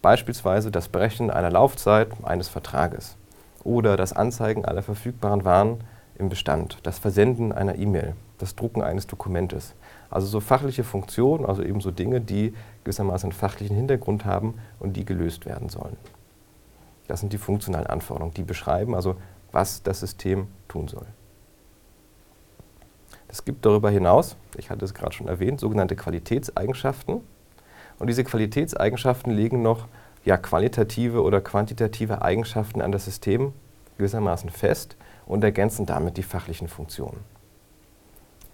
Beispielsweise 0.02 0.70
das 0.70 0.88
Berechnen 0.88 1.30
einer 1.30 1.50
Laufzeit 1.50 2.08
eines 2.22 2.48
Vertrages 2.48 3.16
oder 3.64 3.96
das 3.96 4.12
Anzeigen 4.12 4.64
aller 4.64 4.82
verfügbaren 4.82 5.44
Waren 5.44 5.80
im 6.18 6.28
Bestand, 6.28 6.78
das 6.82 6.98
Versenden 6.98 7.52
einer 7.52 7.76
E-Mail, 7.76 8.14
das 8.38 8.56
Drucken 8.56 8.82
eines 8.82 9.06
Dokumentes. 9.06 9.74
Also 10.10 10.26
so 10.26 10.40
fachliche 10.40 10.84
Funktionen, 10.84 11.46
also 11.46 11.62
eben 11.62 11.80
so 11.80 11.90
Dinge, 11.90 12.20
die 12.20 12.54
gewissermaßen 12.84 13.30
einen 13.30 13.38
fachlichen 13.38 13.76
Hintergrund 13.76 14.24
haben 14.24 14.54
und 14.80 14.96
die 14.96 15.04
gelöst 15.04 15.46
werden 15.46 15.68
sollen. 15.68 15.96
Das 17.06 17.20
sind 17.20 17.32
die 17.32 17.38
funktionalen 17.38 17.86
Anforderungen, 17.86 18.34
die 18.34 18.42
beschreiben 18.42 18.94
also, 18.94 19.16
was 19.52 19.82
das 19.82 20.00
System 20.00 20.48
tun 20.68 20.88
soll. 20.88 21.06
Es 23.28 23.44
gibt 23.44 23.66
darüber 23.66 23.90
hinaus, 23.90 24.36
ich 24.56 24.70
hatte 24.70 24.84
es 24.84 24.94
gerade 24.94 25.12
schon 25.12 25.28
erwähnt, 25.28 25.60
sogenannte 25.60 25.96
Qualitätseigenschaften. 25.96 27.20
Und 27.98 28.06
diese 28.06 28.24
Qualitätseigenschaften 28.24 29.32
legen 29.32 29.62
noch 29.62 29.86
ja, 30.24 30.36
qualitative 30.36 31.22
oder 31.22 31.40
quantitative 31.40 32.22
Eigenschaften 32.22 32.80
an 32.80 32.92
das 32.92 33.04
System 33.04 33.52
gewissermaßen 33.98 34.50
fest 34.50 34.96
und 35.26 35.44
ergänzen 35.44 35.84
damit 35.84 36.16
die 36.16 36.22
fachlichen 36.22 36.68
Funktionen. 36.68 37.18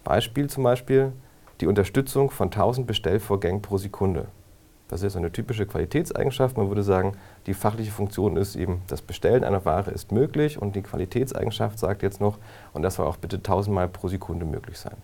Beispiel 0.03 0.49
zum 0.49 0.63
Beispiel 0.63 1.13
die 1.61 1.67
Unterstützung 1.67 2.29
von 2.29 2.47
1000 2.47 2.85
Bestellvorgängen 2.85 3.61
pro 3.61 3.77
Sekunde. 3.77 4.27
Das 4.87 5.01
ist 5.01 5.15
eine 5.15 5.31
typische 5.31 5.65
Qualitätseigenschaft. 5.65 6.57
Man 6.57 6.67
würde 6.67 6.83
sagen, 6.83 7.13
die 7.47 7.55
fachliche 7.55 7.91
Funktion 7.91 8.37
ist 8.37 8.55
eben, 8.55 8.81
das 8.87 9.01
Bestellen 9.01 9.43
einer 9.43 9.65
Ware 9.65 9.91
ist 9.91 10.11
möglich 10.11 10.61
und 10.61 10.75
die 10.75 10.83
Qualitätseigenschaft 10.83 11.79
sagt 11.79 12.03
jetzt 12.03 12.21
noch, 12.21 12.37
und 12.73 12.83
das 12.83 12.95
soll 12.95 13.07
auch 13.07 13.17
bitte 13.17 13.37
1000 13.37 13.73
Mal 13.73 13.87
pro 13.87 14.07
Sekunde 14.07 14.45
möglich 14.45 14.77
sein. 14.77 14.95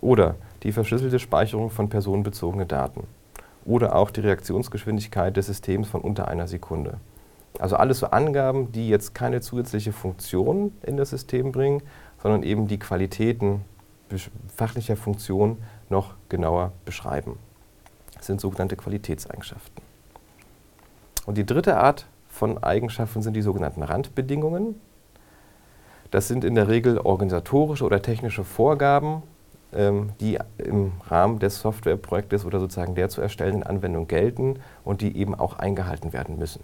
Oder 0.00 0.36
die 0.62 0.72
verschlüsselte 0.72 1.18
Speicherung 1.18 1.70
von 1.70 1.88
personenbezogenen 1.88 2.68
Daten. 2.68 3.06
Oder 3.64 3.96
auch 3.96 4.10
die 4.10 4.20
Reaktionsgeschwindigkeit 4.20 5.36
des 5.36 5.46
Systems 5.46 5.88
von 5.88 6.00
unter 6.00 6.28
einer 6.28 6.48
Sekunde. 6.48 6.98
Also 7.58 7.76
alles 7.76 7.98
so 7.98 8.06
Angaben, 8.06 8.72
die 8.72 8.88
jetzt 8.88 9.14
keine 9.14 9.40
zusätzliche 9.40 9.92
Funktion 9.92 10.72
in 10.82 10.96
das 10.96 11.10
System 11.10 11.52
bringen, 11.52 11.82
sondern 12.20 12.42
eben 12.42 12.66
die 12.66 12.78
Qualitäten 12.78 13.64
fachlicher 14.54 14.96
Funktion 14.96 15.58
noch 15.88 16.14
genauer 16.28 16.72
beschreiben. 16.84 17.38
Sind 18.22 18.40
sogenannte 18.40 18.76
Qualitätseigenschaften. 18.76 19.82
Und 21.26 21.38
die 21.38 21.46
dritte 21.46 21.76
Art 21.76 22.06
von 22.28 22.62
Eigenschaften 22.62 23.22
sind 23.22 23.34
die 23.34 23.42
sogenannten 23.42 23.82
Randbedingungen. 23.82 24.80
Das 26.10 26.28
sind 26.28 26.44
in 26.44 26.54
der 26.54 26.68
Regel 26.68 26.98
organisatorische 26.98 27.84
oder 27.84 28.02
technische 28.02 28.44
Vorgaben, 28.44 29.22
ähm, 29.72 30.10
die 30.20 30.38
im 30.58 30.92
Rahmen 31.08 31.38
des 31.38 31.60
Softwareprojektes 31.60 32.44
oder 32.44 32.60
sozusagen 32.60 32.94
der 32.94 33.08
zu 33.08 33.20
erstellenden 33.20 33.62
Anwendung 33.62 34.08
gelten 34.08 34.58
und 34.84 35.00
die 35.00 35.16
eben 35.16 35.34
auch 35.34 35.58
eingehalten 35.58 36.12
werden 36.12 36.38
müssen. 36.38 36.62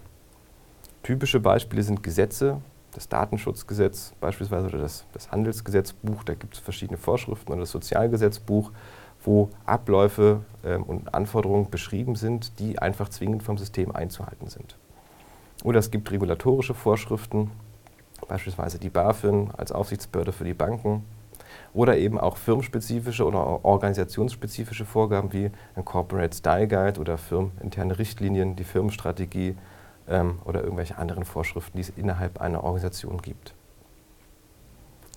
Typische 1.03 1.39
Beispiele 1.39 1.81
sind 1.83 2.03
Gesetze, 2.03 2.61
das 2.93 3.07
Datenschutzgesetz 3.07 4.13
beispielsweise 4.19 4.67
oder 4.67 4.79
das, 4.79 5.05
das 5.13 5.31
Handelsgesetzbuch, 5.31 6.23
da 6.23 6.33
gibt 6.33 6.55
es 6.55 6.59
verschiedene 6.59 6.97
Vorschriften 6.97 7.51
oder 7.51 7.61
das 7.61 7.71
Sozialgesetzbuch, 7.71 8.71
wo 9.29 9.49
Abläufe 9.67 10.41
ähm, 10.65 10.81
und 10.81 11.13
Anforderungen 11.13 11.69
beschrieben 11.69 12.15
sind, 12.15 12.57
die 12.57 12.79
einfach 12.79 13.09
zwingend 13.09 13.43
vom 13.43 13.59
System 13.59 13.91
einzuhalten 13.91 14.47
sind. 14.47 14.75
Oder 15.63 15.77
es 15.77 15.91
gibt 15.91 16.09
regulatorische 16.09 16.73
Vorschriften, 16.73 17.51
beispielsweise 18.27 18.79
die 18.79 18.89
BaFin 18.89 19.51
als 19.55 19.71
Aufsichtsbehörde 19.71 20.31
für 20.31 20.45
die 20.45 20.55
Banken. 20.55 21.05
Oder 21.75 21.99
eben 21.99 22.19
auch 22.19 22.37
firmenspezifische 22.37 23.23
oder 23.23 23.63
organisationsspezifische 23.63 24.85
Vorgaben 24.85 25.31
wie 25.31 25.51
ein 25.75 25.85
Corporate 25.85 26.35
Style 26.35 26.67
Guide 26.67 26.99
oder 26.99 27.19
firmeninterne 27.19 27.99
Richtlinien, 27.99 28.55
die 28.55 28.63
Firmenstrategie, 28.63 29.55
ähm, 30.07 30.39
oder 30.43 30.63
irgendwelche 30.63 30.97
anderen 30.97 31.23
Vorschriften, 31.23 31.77
die 31.77 31.81
es 31.81 31.89
innerhalb 31.89 32.41
einer 32.41 32.63
Organisation 32.63 33.21
gibt. 33.21 33.53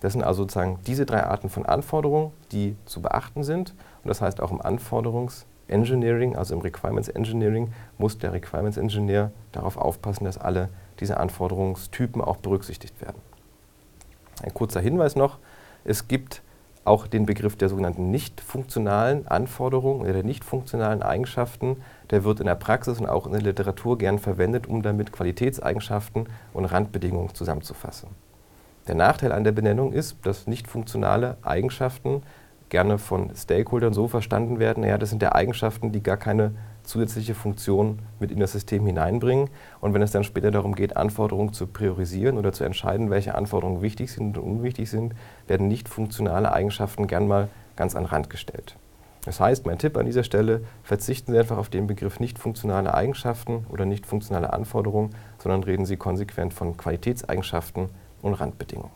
Das 0.03 0.15
sind 0.15 0.25
also 0.25 0.43
sozusagen 0.43 0.81
diese 0.85 1.07
drei 1.07 1.23
Arten 1.23 1.49
von 1.49 1.65
Anforderungen, 1.65 2.33
die 2.51 2.75
zu 2.87 3.01
beachten 3.01 3.45
sind. 3.45 3.71
Und 4.03 4.09
das 4.09 4.21
heißt, 4.21 4.41
auch 4.41 4.51
im 4.51 4.61
Anforderungsengineering, 4.61 6.35
also 6.35 6.55
im 6.55 6.61
Requirements 6.61 7.09
Engineering, 7.09 7.73
muss 7.99 8.19
der 8.19 8.33
Requirements 8.33 8.77
Engineer 8.77 9.31
darauf 9.53 9.77
aufpassen, 9.77 10.25
dass 10.25 10.39
alle 10.39 10.71
diese 10.99 11.19
Anforderungstypen 11.19 12.21
auch 12.21 12.39
berücksichtigt 12.39 13.01
werden. 13.01 13.23
Ein 14.43 14.53
kurzer 14.53 14.81
Hinweis 14.81 15.15
noch, 15.15 15.39
es 15.85 16.09
gibt 16.09 16.43
auch 16.85 17.07
den 17.07 17.25
Begriff 17.25 17.55
der 17.55 17.69
sogenannten 17.69 18.11
nicht 18.11 18.41
funktionalen 18.41 19.29
Anforderungen 19.29 20.01
oder 20.01 20.15
der 20.15 20.25
nicht 20.25 20.43
funktionalen 20.43 21.05
Eigenschaften, 21.05 21.77
der 22.11 22.25
wird 22.25 22.41
in 22.41 22.47
der 22.47 22.57
Praxis 22.57 22.99
und 22.99 23.07
auch 23.07 23.27
in 23.27 23.33
der 23.35 23.43
Literatur 23.43 23.99
gern 23.99 24.19
verwendet, 24.19 24.67
um 24.67 24.83
damit 24.83 25.13
Qualitätseigenschaften 25.13 26.27
und 26.53 26.65
Randbedingungen 26.65 27.37
zusammenzufassen. 27.37 28.09
Der 28.89 28.97
Nachteil 28.97 29.31
an 29.33 29.45
der 29.45 29.53
Benennung 29.53 29.93
ist, 29.93 30.17
dass 30.27 30.47
nicht 30.47 30.67
funktionale 30.67 31.37
Eigenschaften 31.43 32.23
gerne 32.69 32.99
von 32.99 33.31
Stakeholdern 33.37 33.93
so 33.93 34.09
verstanden 34.09 34.59
werden, 34.59 34.81
naja, 34.83 34.99
das 34.99 35.11
sind 35.11 35.23
ja 35.23 35.35
Eigenschaften, 35.35 35.93
die 35.93 36.03
gar 36.03 36.17
keine 36.17 36.53
zusätzliche 36.83 37.35
Funktion 37.35 38.01
mit 38.19 38.33
in 38.33 38.41
das 38.41 38.53
System 38.53 38.85
hineinbringen. 38.87 39.51
Und 39.81 39.95
wenn 39.95 40.03
es 40.03 40.11
dann 40.11 40.25
später 40.25 40.51
darum 40.51 40.75
geht, 40.75 40.97
Anforderungen 40.97 41.53
zu 41.53 41.67
priorisieren 41.67 42.39
oder 42.39 42.53
zu 42.53 42.65
entscheiden, 42.65 43.11
welche 43.11 43.35
Anforderungen 43.35 43.83
wichtig 43.83 44.11
sind 44.11 44.37
und 44.37 44.57
unwichtig 44.57 44.91
sind, 44.91 45.15
werden 45.47 45.69
nicht 45.69 45.89
funktionale 45.89 46.53
Eigenschaften 46.53 47.07
gern 47.07 47.29
mal 47.29 47.49
ganz 47.77 47.95
an 47.95 48.05
den 48.05 48.11
Rand 48.11 48.31
gestellt. 48.31 48.77
Das 49.25 49.39
heißt, 49.39 49.67
mein 49.67 49.79
Tipp 49.79 49.97
an 49.97 50.07
dieser 50.07 50.25
Stelle, 50.25 50.63
verzichten 50.83 51.33
Sie 51.33 51.39
einfach 51.39 51.59
auf 51.59 51.69
den 51.69 51.87
Begriff 51.87 52.19
nicht 52.19 52.41
funktionale 52.41 52.93
Eigenschaften 52.93 53.67
oder 53.71 53.85
nicht 53.85 54.07
funktionale 54.07 54.53
Anforderungen, 54.53 55.11
sondern 55.39 55.63
reden 55.63 55.87
Sie 55.87 55.97
konsequent 55.97 56.53
von 56.53 56.77
Qualitätseigenschaften 56.77 57.91
und 58.23 58.35
Randbedingungen. 58.35 58.93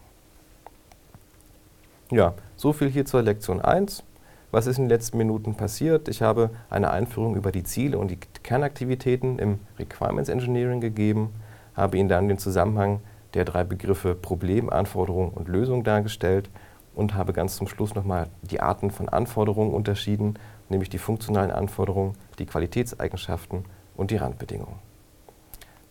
Ja, 2.10 2.34
so 2.56 2.72
viel 2.72 2.88
hier 2.88 3.04
zur 3.04 3.22
Lektion 3.22 3.60
1. 3.60 4.04
Was 4.52 4.66
ist 4.66 4.78
in 4.78 4.84
den 4.84 4.90
letzten 4.90 5.18
Minuten 5.18 5.56
passiert? 5.56 6.08
Ich 6.08 6.22
habe 6.22 6.50
eine 6.70 6.90
Einführung 6.90 7.34
über 7.34 7.50
die 7.50 7.64
Ziele 7.64 7.98
und 7.98 8.10
die 8.10 8.18
Kernaktivitäten 8.42 9.38
im 9.38 9.58
Requirements 9.78 10.30
Engineering 10.30 10.80
gegeben, 10.80 11.34
habe 11.74 11.98
Ihnen 11.98 12.08
dann 12.08 12.28
den 12.28 12.38
Zusammenhang 12.38 13.00
der 13.34 13.44
drei 13.44 13.64
Begriffe 13.64 14.14
Problem, 14.14 14.70
Anforderung 14.70 15.30
und 15.30 15.48
Lösung 15.48 15.82
dargestellt 15.82 16.48
und 16.94 17.14
habe 17.14 17.32
ganz 17.32 17.56
zum 17.56 17.66
Schluss 17.66 17.94
nochmal 17.94 18.28
die 18.42 18.60
Arten 18.60 18.90
von 18.90 19.08
Anforderungen 19.08 19.74
unterschieden, 19.74 20.38
nämlich 20.68 20.88
die 20.88 20.98
funktionalen 20.98 21.50
Anforderungen, 21.50 22.14
die 22.38 22.46
Qualitätseigenschaften 22.46 23.64
und 23.96 24.10
die 24.10 24.16
Randbedingungen. 24.16 24.85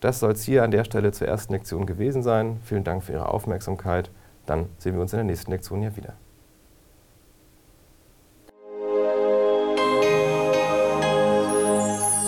Das 0.00 0.20
soll 0.20 0.32
es 0.32 0.42
hier 0.42 0.62
an 0.62 0.70
der 0.70 0.84
Stelle 0.84 1.12
zur 1.12 1.26
ersten 1.26 1.52
Lektion 1.52 1.86
gewesen 1.86 2.22
sein. 2.22 2.60
Vielen 2.64 2.84
Dank 2.84 3.02
für 3.02 3.12
Ihre 3.12 3.28
Aufmerksamkeit. 3.28 4.10
Dann 4.44 4.66
sehen 4.78 4.94
wir 4.94 5.02
uns 5.02 5.12
in 5.12 5.18
der 5.18 5.24
nächsten 5.24 5.50
Lektion 5.50 5.82
ja 5.82 5.96
wieder. 5.96 6.14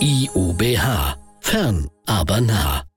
IUBH. 0.01 1.15
Fern, 1.41 1.89
aber 2.05 2.41
nah. 2.41 2.88